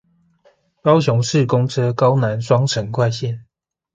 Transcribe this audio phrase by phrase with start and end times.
[0.81, 3.41] 高雄市公車高南雙城快線